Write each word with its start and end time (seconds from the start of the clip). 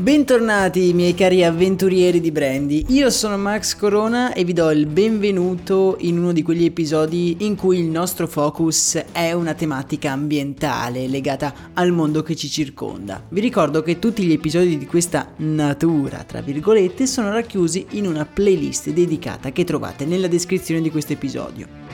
Bentornati 0.00 0.94
miei 0.94 1.12
cari 1.12 1.44
avventurieri 1.44 2.22
di 2.22 2.32
Brandy, 2.32 2.86
io 2.88 3.10
sono 3.10 3.36
Max 3.36 3.76
Corona 3.76 4.32
e 4.32 4.44
vi 4.44 4.54
do 4.54 4.70
il 4.70 4.86
benvenuto 4.86 5.96
in 6.00 6.16
uno 6.16 6.32
di 6.32 6.42
quegli 6.42 6.64
episodi 6.64 7.36
in 7.40 7.54
cui 7.54 7.80
il 7.80 7.84
nostro 7.84 8.26
focus 8.26 8.94
è 9.12 9.32
una 9.32 9.52
tematica 9.52 10.12
ambientale 10.12 11.06
legata 11.06 11.52
al 11.74 11.92
mondo 11.92 12.22
che 12.22 12.34
ci 12.34 12.48
circonda. 12.48 13.22
Vi 13.28 13.42
ricordo 13.42 13.82
che 13.82 13.98
tutti 13.98 14.22
gli 14.22 14.32
episodi 14.32 14.78
di 14.78 14.86
questa 14.86 15.34
natura, 15.36 16.24
tra 16.24 16.40
virgolette, 16.40 17.06
sono 17.06 17.30
racchiusi 17.30 17.84
in 17.90 18.06
una 18.06 18.24
playlist 18.24 18.88
dedicata 18.88 19.52
che 19.52 19.64
trovate 19.64 20.06
nella 20.06 20.28
descrizione 20.28 20.80
di 20.80 20.90
questo 20.90 21.12
episodio. 21.12 21.89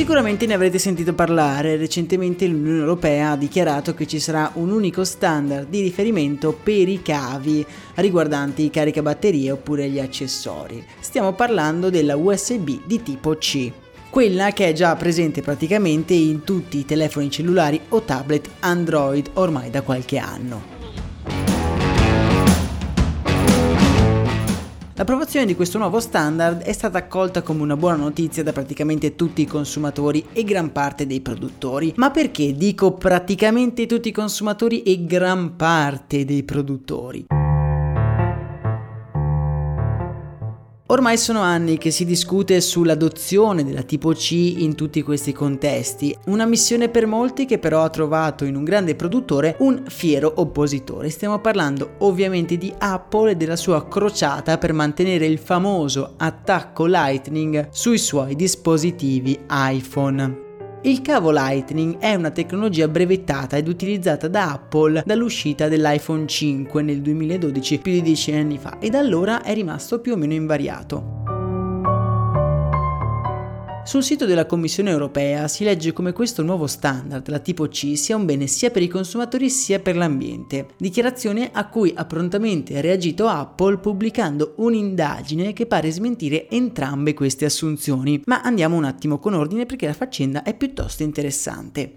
Sicuramente 0.00 0.46
ne 0.46 0.54
avrete 0.54 0.78
sentito 0.78 1.12
parlare, 1.12 1.76
recentemente 1.76 2.46
l'Unione 2.46 2.78
Europea 2.78 3.32
ha 3.32 3.36
dichiarato 3.36 3.92
che 3.92 4.06
ci 4.06 4.18
sarà 4.18 4.50
un 4.54 4.70
unico 4.70 5.04
standard 5.04 5.68
di 5.68 5.82
riferimento 5.82 6.54
per 6.54 6.88
i 6.88 7.02
cavi 7.02 7.62
riguardanti 7.96 8.64
i 8.64 8.70
caricabatterie 8.70 9.50
oppure 9.50 9.90
gli 9.90 10.00
accessori. 10.00 10.82
Stiamo 11.00 11.34
parlando 11.34 11.90
della 11.90 12.16
USB 12.16 12.80
di 12.86 13.02
tipo 13.02 13.36
C 13.36 13.70
quella 14.08 14.52
che 14.52 14.68
è 14.68 14.72
già 14.72 14.96
presente 14.96 15.42
praticamente 15.42 16.14
in 16.14 16.44
tutti 16.44 16.78
i 16.78 16.86
telefoni 16.86 17.30
cellulari 17.30 17.78
o 17.90 18.00
tablet 18.00 18.48
Android 18.60 19.28
ormai 19.34 19.68
da 19.68 19.82
qualche 19.82 20.16
anno. 20.16 20.79
L'approvazione 25.00 25.46
di 25.46 25.56
questo 25.56 25.78
nuovo 25.78 25.98
standard 25.98 26.60
è 26.60 26.72
stata 26.72 26.98
accolta 26.98 27.40
come 27.40 27.62
una 27.62 27.74
buona 27.74 27.96
notizia 27.96 28.42
da 28.42 28.52
praticamente 28.52 29.14
tutti 29.14 29.40
i 29.40 29.46
consumatori 29.46 30.26
e 30.34 30.44
gran 30.44 30.72
parte 30.72 31.06
dei 31.06 31.22
produttori. 31.22 31.94
Ma 31.96 32.10
perché 32.10 32.52
dico 32.52 32.92
praticamente 32.92 33.86
tutti 33.86 34.08
i 34.08 34.12
consumatori 34.12 34.82
e 34.82 35.06
gran 35.06 35.56
parte 35.56 36.26
dei 36.26 36.42
produttori? 36.42 37.39
Ormai 40.90 41.16
sono 41.18 41.38
anni 41.38 41.78
che 41.78 41.92
si 41.92 42.04
discute 42.04 42.60
sull'adozione 42.60 43.64
della 43.64 43.82
tipo 43.82 44.10
C 44.10 44.32
in 44.32 44.74
tutti 44.74 45.02
questi 45.02 45.32
contesti, 45.32 46.16
una 46.26 46.46
missione 46.46 46.88
per 46.88 47.06
molti 47.06 47.46
che 47.46 47.60
però 47.60 47.84
ha 47.84 47.90
trovato 47.90 48.44
in 48.44 48.56
un 48.56 48.64
grande 48.64 48.96
produttore 48.96 49.54
un 49.60 49.84
fiero 49.86 50.32
oppositore. 50.38 51.08
Stiamo 51.08 51.38
parlando 51.38 51.92
ovviamente 51.98 52.58
di 52.58 52.74
Apple 52.76 53.30
e 53.30 53.36
della 53.36 53.54
sua 53.54 53.86
crociata 53.86 54.58
per 54.58 54.72
mantenere 54.72 55.26
il 55.26 55.38
famoso 55.38 56.14
attacco 56.16 56.86
Lightning 56.86 57.68
sui 57.70 57.96
suoi 57.96 58.34
dispositivi 58.34 59.38
iPhone. 59.48 60.49
Il 60.82 61.02
cavo 61.02 61.30
Lightning 61.30 61.98
è 61.98 62.14
una 62.14 62.30
tecnologia 62.30 62.88
brevettata 62.88 63.58
ed 63.58 63.68
utilizzata 63.68 64.28
da 64.28 64.52
Apple 64.52 65.02
dall'uscita 65.04 65.68
dell'iPhone 65.68 66.26
5 66.26 66.80
nel 66.80 67.02
2012, 67.02 67.78
più 67.80 67.92
di 67.92 68.00
10 68.00 68.32
anni 68.32 68.56
fa, 68.56 68.78
e 68.78 68.88
da 68.88 68.98
allora 68.98 69.42
è 69.42 69.52
rimasto 69.52 70.00
più 70.00 70.14
o 70.14 70.16
meno 70.16 70.32
invariato. 70.32 71.19
Sul 73.90 74.04
sito 74.04 74.24
della 74.24 74.46
Commissione 74.46 74.90
europea 74.90 75.48
si 75.48 75.64
legge 75.64 75.92
come 75.92 76.12
questo 76.12 76.44
nuovo 76.44 76.68
standard, 76.68 77.28
la 77.28 77.40
tipo 77.40 77.66
C, 77.66 77.96
sia 77.96 78.14
un 78.14 78.24
bene 78.24 78.46
sia 78.46 78.70
per 78.70 78.82
i 78.82 78.86
consumatori 78.86 79.50
sia 79.50 79.80
per 79.80 79.96
l'ambiente. 79.96 80.68
Dichiarazione 80.76 81.50
a 81.52 81.66
cui 81.66 81.92
ha 81.96 82.04
prontamente 82.04 82.80
reagito 82.80 83.26
Apple 83.26 83.78
pubblicando 83.78 84.52
un'indagine 84.58 85.52
che 85.52 85.66
pare 85.66 85.90
smentire 85.90 86.48
entrambe 86.48 87.14
queste 87.14 87.46
assunzioni. 87.46 88.22
Ma 88.26 88.42
andiamo 88.42 88.76
un 88.76 88.84
attimo 88.84 89.18
con 89.18 89.34
ordine 89.34 89.66
perché 89.66 89.86
la 89.86 89.92
faccenda 89.92 90.44
è 90.44 90.54
piuttosto 90.54 91.02
interessante. 91.02 91.92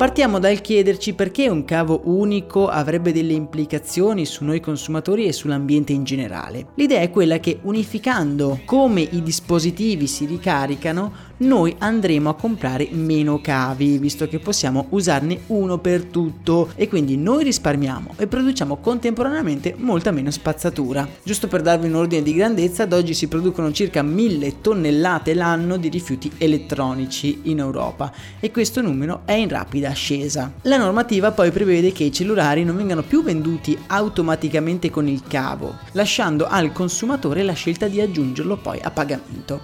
Partiamo 0.00 0.38
dal 0.38 0.62
chiederci 0.62 1.12
perché 1.12 1.50
un 1.50 1.66
cavo 1.66 2.00
unico 2.04 2.68
avrebbe 2.68 3.12
delle 3.12 3.34
implicazioni 3.34 4.24
su 4.24 4.44
noi 4.44 4.58
consumatori 4.58 5.26
e 5.26 5.32
sull'ambiente 5.34 5.92
in 5.92 6.04
generale. 6.04 6.68
L'idea 6.76 7.00
è 7.00 7.10
quella 7.10 7.38
che 7.38 7.58
unificando 7.64 8.60
come 8.64 9.02
i 9.02 9.22
dispositivi 9.22 10.06
si 10.06 10.24
ricaricano, 10.24 11.28
noi 11.40 11.74
andremo 11.78 12.30
a 12.30 12.34
comprare 12.34 12.88
meno 12.92 13.40
cavi, 13.42 13.98
visto 13.98 14.26
che 14.26 14.38
possiamo 14.38 14.86
usarne 14.90 15.40
uno 15.48 15.78
per 15.78 16.04
tutto 16.04 16.70
e 16.76 16.88
quindi 16.88 17.16
noi 17.16 17.44
risparmiamo 17.44 18.14
e 18.16 18.26
produciamo 18.26 18.76
contemporaneamente 18.76 19.74
molta 19.76 20.10
meno 20.10 20.30
spazzatura. 20.30 21.06
Giusto 21.22 21.46
per 21.46 21.60
darvi 21.60 21.88
un 21.88 21.94
ordine 21.94 22.22
di 22.22 22.34
grandezza, 22.34 22.84
ad 22.84 22.92
oggi 22.94 23.12
si 23.14 23.28
producono 23.28 23.70
circa 23.72 24.02
1000 24.02 24.60
tonnellate 24.62 25.34
l'anno 25.34 25.76
di 25.76 25.88
rifiuti 25.88 26.30
elettronici 26.38 27.40
in 27.44 27.58
Europa 27.58 28.12
e 28.38 28.50
questo 28.50 28.80
numero 28.80 29.22
è 29.24 29.32
in 29.32 29.48
rapida 29.48 29.89
ascesa. 29.90 30.52
La 30.62 30.76
normativa 30.76 31.32
poi 31.32 31.50
prevede 31.50 31.92
che 31.92 32.04
i 32.04 32.12
cellulari 32.12 32.64
non 32.64 32.76
vengano 32.76 33.02
più 33.02 33.22
venduti 33.22 33.76
automaticamente 33.88 34.90
con 34.90 35.06
il 35.08 35.22
cavo, 35.26 35.76
lasciando 35.92 36.46
al 36.46 36.72
consumatore 36.72 37.42
la 37.42 37.52
scelta 37.52 37.88
di 37.88 38.00
aggiungerlo 38.00 38.56
poi 38.56 38.80
a 38.80 38.90
pagamento. 38.90 39.60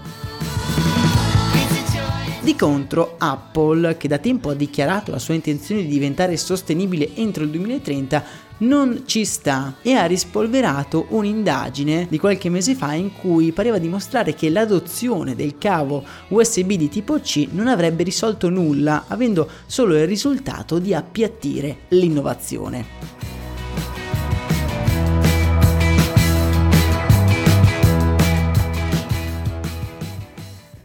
Di 2.47 2.55
contro, 2.55 3.17
Apple, 3.19 3.97
che 3.97 4.07
da 4.07 4.19
tempo 4.19 4.51
ha 4.51 4.55
dichiarato 4.55 5.11
la 5.11 5.19
sua 5.19 5.35
intenzione 5.35 5.83
di 5.83 5.89
diventare 5.89 6.37
sostenibile 6.37 7.11
entro 7.17 7.43
il 7.43 7.51
2030, 7.51 8.25
non 8.59 9.03
ci 9.07 9.25
sta 9.25 9.77
e 9.83 9.93
ha 9.93 10.07
rispolverato 10.07 11.07
un'indagine 11.11 12.07
di 12.09 12.19
qualche 12.19 12.49
mese 12.49 12.75
fa 12.75 12.95
in 12.95 13.13
cui 13.13 13.53
pareva 13.53 13.79
dimostrare 13.79 14.35
che 14.35 14.49
l'adozione 14.49 15.35
del 15.35 15.59
cavo 15.59 16.05
USB 16.29 16.73
di 16.73 16.89
tipo 16.89 17.21
C 17.21 17.49
non 17.51 17.69
avrebbe 17.69 18.03
risolto 18.03 18.49
nulla, 18.49 19.05
avendo 19.09 19.49
solo 19.67 19.97
il 19.97 20.07
risultato 20.07 20.79
di 20.79 20.95
appiattire 20.95 21.81
l'innovazione. 21.89 23.36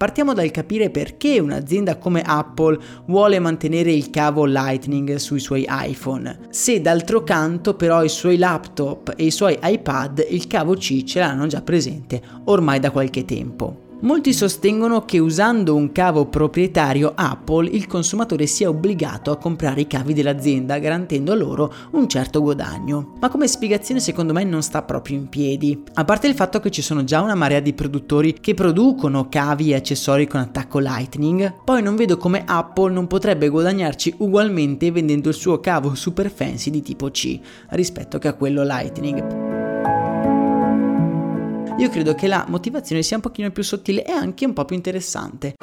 Partiamo 0.01 0.33
dal 0.33 0.49
capire 0.49 0.89
perché 0.89 1.39
un'azienda 1.39 1.97
come 1.97 2.23
Apple 2.25 2.79
vuole 3.05 3.37
mantenere 3.37 3.91
il 3.91 4.09
cavo 4.09 4.45
Lightning 4.45 5.17
sui 5.17 5.39
suoi 5.39 5.67
iPhone, 5.69 6.47
se 6.49 6.81
d'altro 6.81 7.23
canto 7.23 7.75
però 7.75 8.03
i 8.03 8.09
suoi 8.09 8.39
laptop 8.39 9.13
e 9.15 9.25
i 9.25 9.29
suoi 9.29 9.59
iPad 9.61 10.25
il 10.27 10.47
cavo 10.47 10.73
C 10.73 11.03
ce 11.03 11.19
l'hanno 11.19 11.45
già 11.45 11.61
presente 11.61 12.19
ormai 12.45 12.79
da 12.79 12.89
qualche 12.89 13.25
tempo. 13.25 13.90
Molti 14.03 14.33
sostengono 14.33 15.05
che 15.05 15.19
usando 15.19 15.75
un 15.75 15.91
cavo 15.91 16.25
proprietario 16.25 17.11
Apple 17.13 17.69
il 17.69 17.85
consumatore 17.85 18.47
sia 18.47 18.67
obbligato 18.67 19.29
a 19.29 19.37
comprare 19.37 19.81
i 19.81 19.87
cavi 19.87 20.15
dell'azienda 20.15 20.79
garantendo 20.79 21.35
loro 21.35 21.71
un 21.91 22.09
certo 22.09 22.41
guadagno. 22.41 23.13
Ma 23.19 23.29
come 23.29 23.47
spiegazione 23.47 23.99
secondo 23.99 24.33
me 24.33 24.43
non 24.43 24.63
sta 24.63 24.81
proprio 24.81 25.17
in 25.17 25.29
piedi. 25.29 25.83
A 25.93 26.03
parte 26.03 26.25
il 26.25 26.33
fatto 26.33 26.59
che 26.59 26.71
ci 26.71 26.81
sono 26.81 27.03
già 27.03 27.21
una 27.21 27.35
marea 27.35 27.59
di 27.59 27.73
produttori 27.73 28.33
che 28.33 28.55
producono 28.55 29.29
cavi 29.29 29.69
e 29.69 29.75
accessori 29.75 30.25
con 30.25 30.39
attacco 30.39 30.79
Lightning, 30.79 31.61
poi 31.63 31.83
non 31.83 31.95
vedo 31.95 32.17
come 32.17 32.43
Apple 32.43 32.91
non 32.91 33.05
potrebbe 33.05 33.49
guadagnarci 33.49 34.15
ugualmente 34.17 34.91
vendendo 34.91 35.29
il 35.29 35.35
suo 35.35 35.59
cavo 35.59 35.93
super 35.93 36.31
fancy 36.31 36.71
di 36.71 36.81
tipo 36.81 37.11
C 37.11 37.39
rispetto 37.69 38.17
che 38.17 38.29
a 38.29 38.33
quello 38.33 38.63
Lightning. 38.63 39.50
Io 41.81 41.89
credo 41.89 42.13
che 42.13 42.27
la 42.27 42.45
motivazione 42.47 43.01
sia 43.01 43.15
un 43.15 43.23
pochino 43.23 43.49
più 43.49 43.63
sottile 43.63 44.05
e 44.05 44.11
anche 44.11 44.45
un 44.45 44.53
po' 44.53 44.65
più 44.65 44.75
interessante. 44.75 45.55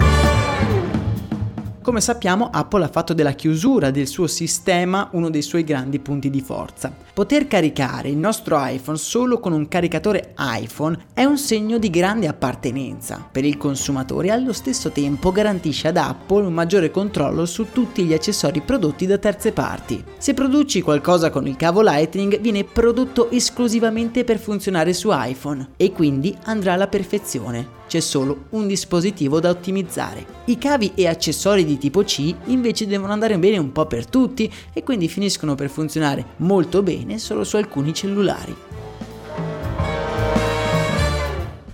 Come 1.88 2.02
sappiamo 2.02 2.50
Apple 2.52 2.84
ha 2.84 2.88
fatto 2.88 3.14
della 3.14 3.32
chiusura 3.32 3.90
del 3.90 4.06
suo 4.06 4.26
sistema 4.26 5.08
uno 5.12 5.30
dei 5.30 5.40
suoi 5.40 5.64
grandi 5.64 5.98
punti 6.00 6.28
di 6.28 6.42
forza. 6.42 6.92
Poter 7.14 7.46
caricare 7.48 8.10
il 8.10 8.18
nostro 8.18 8.58
iPhone 8.62 8.98
solo 8.98 9.40
con 9.40 9.54
un 9.54 9.66
caricatore 9.68 10.34
iPhone 10.36 11.06
è 11.14 11.24
un 11.24 11.38
segno 11.38 11.78
di 11.78 11.88
grande 11.88 12.28
appartenenza 12.28 13.26
per 13.32 13.46
il 13.46 13.56
consumatore 13.56 14.26
e 14.26 14.32
allo 14.32 14.52
stesso 14.52 14.90
tempo 14.90 15.32
garantisce 15.32 15.88
ad 15.88 15.96
Apple 15.96 16.44
un 16.44 16.52
maggiore 16.52 16.90
controllo 16.90 17.46
su 17.46 17.68
tutti 17.72 18.04
gli 18.04 18.12
accessori 18.12 18.60
prodotti 18.60 19.06
da 19.06 19.16
terze 19.16 19.52
parti. 19.52 20.04
Se 20.18 20.34
produci 20.34 20.82
qualcosa 20.82 21.30
con 21.30 21.46
il 21.46 21.56
cavo 21.56 21.80
Lightning 21.80 22.38
viene 22.38 22.64
prodotto 22.64 23.30
esclusivamente 23.30 24.24
per 24.24 24.38
funzionare 24.38 24.92
su 24.92 25.08
iPhone 25.10 25.70
e 25.78 25.90
quindi 25.92 26.36
andrà 26.44 26.74
alla 26.74 26.88
perfezione 26.88 27.77
c'è 27.88 27.98
solo 27.98 28.44
un 28.50 28.68
dispositivo 28.68 29.40
da 29.40 29.48
ottimizzare. 29.48 30.24
I 30.44 30.58
cavi 30.58 30.92
e 30.94 31.08
accessori 31.08 31.64
di 31.64 31.78
tipo 31.78 32.04
C 32.04 32.32
invece 32.44 32.86
devono 32.86 33.12
andare 33.12 33.36
bene 33.38 33.58
un 33.58 33.72
po' 33.72 33.86
per 33.86 34.06
tutti 34.06 34.52
e 34.72 34.84
quindi 34.84 35.08
finiscono 35.08 35.56
per 35.56 35.70
funzionare 35.70 36.24
molto 36.36 36.82
bene 36.84 37.18
solo 37.18 37.42
su 37.42 37.56
alcuni 37.56 37.92
cellulari. 37.92 38.56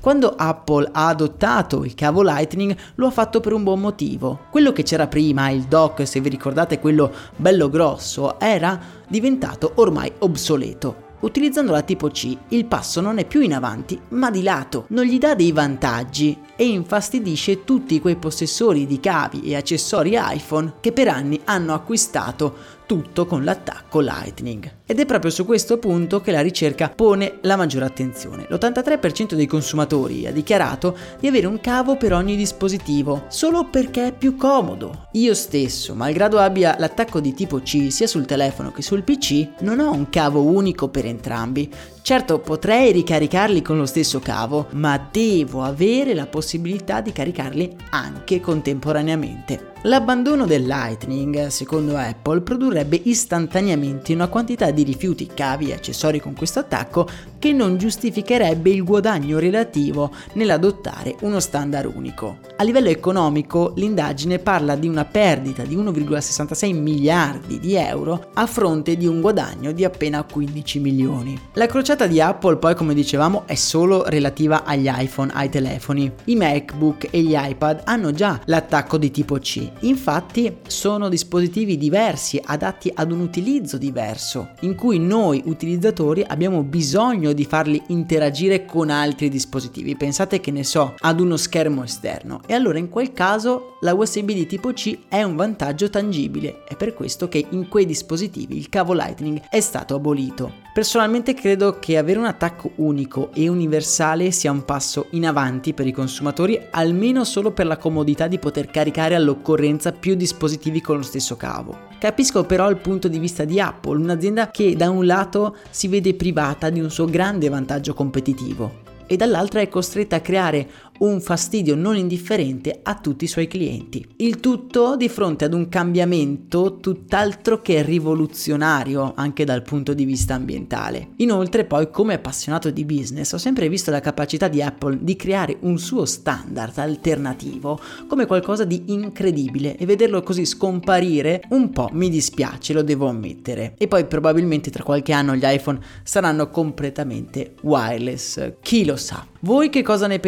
Quando 0.04 0.34
Apple 0.36 0.90
ha 0.92 1.08
adottato 1.08 1.82
il 1.82 1.94
cavo 1.94 2.22
Lightning 2.22 2.76
lo 2.96 3.06
ha 3.06 3.10
fatto 3.10 3.40
per 3.40 3.54
un 3.54 3.62
buon 3.62 3.80
motivo. 3.80 4.40
Quello 4.50 4.70
che 4.70 4.82
c'era 4.82 5.06
prima, 5.06 5.48
il 5.48 5.62
dock, 5.62 6.06
se 6.06 6.20
vi 6.20 6.28
ricordate 6.28 6.78
quello 6.78 7.10
bello 7.36 7.70
grosso, 7.70 8.38
era 8.38 8.78
diventato 9.08 9.72
ormai 9.76 10.12
obsoleto. 10.18 11.03
Utilizzando 11.24 11.72
la 11.72 11.80
tipo 11.80 12.08
C, 12.08 12.36
il 12.48 12.66
passo 12.66 13.00
non 13.00 13.16
è 13.16 13.24
più 13.24 13.40
in 13.40 13.54
avanti, 13.54 13.98
ma 14.08 14.30
di 14.30 14.42
lato. 14.42 14.84
Non 14.88 15.06
gli 15.06 15.16
dà 15.16 15.34
dei 15.34 15.52
vantaggi 15.52 16.38
e 16.54 16.66
infastidisce 16.66 17.64
tutti 17.64 17.98
quei 17.98 18.16
possessori 18.16 18.86
di 18.86 19.00
cavi 19.00 19.40
e 19.40 19.56
accessori 19.56 20.18
iPhone 20.18 20.74
che 20.80 20.92
per 20.92 21.08
anni 21.08 21.40
hanno 21.44 21.72
acquistato 21.72 22.54
tutto 22.86 23.26
con 23.26 23.44
l'attacco 23.44 24.00
Lightning. 24.00 24.70
Ed 24.86 25.00
è 25.00 25.06
proprio 25.06 25.30
su 25.30 25.44
questo 25.44 25.78
punto 25.78 26.20
che 26.20 26.30
la 26.30 26.40
ricerca 26.40 26.88
pone 26.88 27.38
la 27.42 27.56
maggiore 27.56 27.86
attenzione. 27.86 28.46
L'83% 28.48 29.34
dei 29.34 29.46
consumatori 29.46 30.26
ha 30.26 30.32
dichiarato 30.32 30.96
di 31.18 31.26
avere 31.26 31.46
un 31.46 31.60
cavo 31.60 31.96
per 31.96 32.12
ogni 32.12 32.36
dispositivo, 32.36 33.24
solo 33.28 33.64
perché 33.64 34.08
è 34.08 34.12
più 34.12 34.36
comodo. 34.36 35.08
Io 35.12 35.34
stesso, 35.34 35.94
malgrado 35.94 36.38
abbia 36.38 36.76
l'attacco 36.78 37.20
di 37.20 37.34
tipo 37.34 37.60
C 37.60 37.90
sia 37.90 38.06
sul 38.06 38.26
telefono 38.26 38.72
che 38.72 38.82
sul 38.82 39.02
PC, 39.02 39.60
non 39.60 39.80
ho 39.80 39.92
un 39.92 40.10
cavo 40.10 40.42
unico 40.42 40.88
per 40.88 41.06
entrambi. 41.06 41.72
Certo, 42.02 42.38
potrei 42.38 42.92
ricaricarli 42.92 43.62
con 43.62 43.78
lo 43.78 43.86
stesso 43.86 44.20
cavo, 44.20 44.66
ma 44.72 45.08
devo 45.10 45.62
avere 45.62 46.12
la 46.12 46.26
possibilità 46.26 47.00
di 47.00 47.12
caricarli 47.12 47.76
anche 47.90 48.40
contemporaneamente. 48.40 49.72
L'abbandono 49.86 50.46
del 50.46 50.64
Lightning, 50.64 51.48
secondo 51.48 51.98
Apple, 51.98 52.40
produrrebbe 52.40 52.98
istantaneamente 53.04 54.14
una 54.14 54.28
quantità 54.28 54.70
di 54.70 54.82
rifiuti, 54.82 55.26
cavi 55.26 55.68
e 55.68 55.74
accessori 55.74 56.20
con 56.20 56.32
questo 56.32 56.60
attacco 56.60 57.06
che 57.44 57.52
non 57.52 57.76
giustificherebbe 57.76 58.70
il 58.70 58.82
guadagno 58.82 59.38
relativo 59.38 60.10
nell'adottare 60.32 61.14
uno 61.20 61.40
standard 61.40 61.92
unico. 61.94 62.38
A 62.56 62.64
livello 62.64 62.88
economico, 62.88 63.74
l'indagine 63.76 64.38
parla 64.38 64.76
di 64.76 64.88
una 64.88 65.04
perdita 65.04 65.62
di 65.62 65.76
1,66 65.76 66.74
miliardi 66.74 67.60
di 67.60 67.74
euro 67.74 68.30
a 68.32 68.46
fronte 68.46 68.96
di 68.96 69.06
un 69.06 69.20
guadagno 69.20 69.72
di 69.72 69.84
appena 69.84 70.22
15 70.22 70.78
milioni. 70.78 71.38
La 71.52 71.66
crociata 71.66 72.06
di 72.06 72.18
Apple, 72.18 72.56
poi, 72.56 72.74
come 72.74 72.94
dicevamo, 72.94 73.42
è 73.44 73.56
solo 73.56 74.04
relativa 74.06 74.64
agli 74.64 74.88
iPhone, 74.90 75.30
ai 75.34 75.50
telefoni. 75.50 76.10
I 76.24 76.36
MacBook 76.36 77.08
e 77.10 77.20
gli 77.20 77.34
iPad 77.36 77.82
hanno 77.84 78.12
già 78.12 78.40
l'attacco 78.46 78.96
di 78.96 79.10
tipo 79.10 79.36
C 79.36 79.70
Infatti 79.80 80.60
sono 80.66 81.10
dispositivi 81.10 81.76
diversi, 81.76 82.40
adatti 82.42 82.90
ad 82.94 83.12
un 83.12 83.20
utilizzo 83.20 83.76
diverso, 83.76 84.52
in 84.60 84.74
cui 84.76 84.98
noi 84.98 85.42
utilizzatori 85.44 86.24
abbiamo 86.26 86.62
bisogno 86.62 87.32
di 87.34 87.44
farli 87.44 87.82
interagire 87.88 88.64
con 88.64 88.88
altri 88.88 89.28
dispositivi. 89.28 89.96
Pensate 89.96 90.40
che 90.40 90.50
ne 90.50 90.64
so, 90.64 90.94
ad 90.98 91.20
uno 91.20 91.36
schermo 91.36 91.82
esterno. 91.82 92.40
E 92.46 92.54
allora 92.54 92.78
in 92.78 92.88
quel 92.88 93.12
caso 93.12 93.76
la 93.80 93.92
USB 93.92 94.30
di 94.30 94.46
tipo 94.46 94.72
C 94.72 95.00
è 95.08 95.22
un 95.22 95.36
vantaggio 95.36 95.90
tangibile. 95.90 96.64
È 96.64 96.76
per 96.76 96.94
questo 96.94 97.28
che 97.28 97.46
in 97.50 97.68
quei 97.68 97.84
dispositivi 97.84 98.56
il 98.56 98.68
cavo 98.68 98.94
Lightning 98.94 99.42
è 99.50 99.60
stato 99.60 99.94
abolito. 99.94 100.62
Personalmente 100.72 101.34
credo 101.34 101.78
che 101.78 101.98
avere 101.98 102.18
un 102.18 102.24
attacco 102.24 102.72
unico 102.76 103.30
e 103.32 103.48
universale 103.48 104.30
sia 104.32 104.50
un 104.50 104.64
passo 104.64 105.06
in 105.10 105.26
avanti 105.26 105.72
per 105.72 105.86
i 105.86 105.92
consumatori, 105.92 106.60
almeno 106.70 107.24
solo 107.24 107.52
per 107.52 107.66
la 107.66 107.76
comodità 107.76 108.26
di 108.26 108.38
poter 108.38 108.68
caricare 108.68 109.14
all'occorrenza 109.14 109.92
più 109.92 110.14
dispositivi 110.14 110.80
con 110.80 110.96
lo 110.96 111.02
stesso 111.02 111.36
cavo. 111.36 111.92
Capisco 111.98 112.44
però 112.44 112.68
il 112.68 112.76
punto 112.76 113.08
di 113.08 113.18
vista 113.18 113.44
di 113.44 113.60
Apple, 113.60 113.96
un'azienda 113.98 114.50
che 114.50 114.74
da 114.76 114.90
un 114.90 115.06
lato 115.06 115.56
si 115.70 115.88
vede 115.88 116.14
privata 116.14 116.68
di 116.68 116.80
un 116.80 116.90
suo 116.90 117.06
grande 117.06 117.23
vantaggio 117.48 117.94
competitivo 117.94 118.82
e 119.06 119.16
dall'altra 119.16 119.60
è 119.60 119.68
costretta 119.68 120.16
a 120.16 120.20
creare 120.20 120.68
un 120.98 121.20
fastidio 121.20 121.74
non 121.74 121.96
indifferente 121.96 122.80
a 122.82 122.94
tutti 122.94 123.24
i 123.24 123.28
suoi 123.28 123.46
clienti. 123.46 124.06
Il 124.16 124.40
tutto 124.40 124.96
di 124.96 125.08
fronte 125.08 125.44
ad 125.44 125.54
un 125.54 125.68
cambiamento 125.68 126.78
tutt'altro 126.78 127.60
che 127.60 127.82
rivoluzionario 127.82 129.12
anche 129.16 129.44
dal 129.44 129.62
punto 129.62 129.94
di 129.94 130.04
vista 130.04 130.34
ambientale. 130.34 131.08
Inoltre 131.16 131.64
poi 131.64 131.90
come 131.90 132.14
appassionato 132.14 132.70
di 132.70 132.84
business 132.84 133.32
ho 133.32 133.38
sempre 133.38 133.68
visto 133.68 133.90
la 133.90 134.00
capacità 134.00 134.48
di 134.48 134.62
Apple 134.62 134.98
di 135.00 135.16
creare 135.16 135.56
un 135.60 135.78
suo 135.78 136.04
standard 136.04 136.78
alternativo 136.78 137.78
come 138.06 138.26
qualcosa 138.26 138.64
di 138.64 138.84
incredibile 138.86 139.76
e 139.76 139.86
vederlo 139.86 140.22
così 140.22 140.44
scomparire 140.44 141.42
un 141.50 141.70
po' 141.70 141.88
mi 141.92 142.08
dispiace, 142.08 142.72
lo 142.72 142.82
devo 142.82 143.08
ammettere. 143.08 143.74
E 143.78 143.88
poi 143.88 144.06
probabilmente 144.06 144.70
tra 144.70 144.82
qualche 144.82 145.12
anno 145.12 145.34
gli 145.34 145.44
iPhone 145.44 145.80
saranno 146.02 146.48
completamente 146.50 147.54
wireless, 147.62 148.54
chi 148.60 148.84
lo 148.84 148.96
sa. 148.96 149.26
Voi 149.40 149.68
che 149.68 149.82
cosa 149.82 150.06
ne 150.06 150.20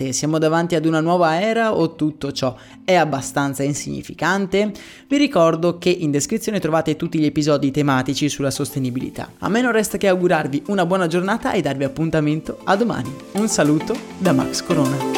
pensate? 0.00 0.12
Siamo 0.12 0.38
davanti 0.38 0.74
ad 0.74 0.86
una 0.86 1.00
nuova 1.00 1.40
era 1.40 1.74
o 1.74 1.94
tutto 1.94 2.32
ciò 2.32 2.56
è 2.84 2.94
abbastanza 2.94 3.62
insignificante? 3.62 4.72
Vi 5.06 5.16
ricordo 5.16 5.78
che 5.78 5.90
in 5.90 6.10
descrizione 6.10 6.58
trovate 6.58 6.96
tutti 6.96 7.18
gli 7.18 7.26
episodi 7.26 7.70
tematici 7.70 8.28
sulla 8.28 8.50
sostenibilità. 8.50 9.32
A 9.38 9.48
me 9.48 9.60
non 9.60 9.72
resta 9.72 9.98
che 9.98 10.08
augurarvi 10.08 10.64
una 10.68 10.86
buona 10.86 11.06
giornata 11.06 11.52
e 11.52 11.60
darvi 11.60 11.84
appuntamento 11.84 12.58
a 12.64 12.76
domani. 12.76 13.14
Un 13.32 13.48
saluto 13.48 13.94
da 14.18 14.32
Max 14.32 14.62
Corona. 14.62 15.09